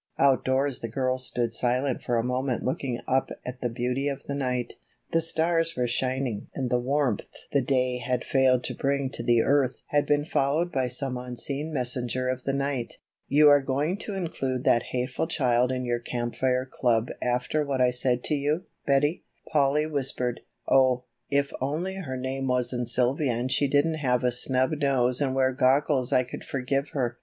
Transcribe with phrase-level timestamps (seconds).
[0.17, 4.33] Outdoors the girls stood silent for a moment looking up at the beauty of the
[4.33, 4.73] night.
[5.11, 9.41] The stars were shining and the warmth the day had failed to bring to the
[9.43, 12.95] earth had been followed by some unseen messenger of the night.
[13.27, 17.79] "You are going to include that hateful child in your Camp Fire Club after what
[17.79, 20.39] I said to you, Betty?" Polly whispered.
[20.67, 25.35] "Oh, if only her name wasn't Sylvia and she didn't have a snub nose and
[25.35, 27.19] wear goggles I could forgive her.